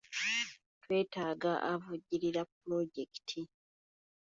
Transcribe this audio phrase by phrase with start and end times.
[0.83, 3.39] Twetaaga avujjirira pulojekiti.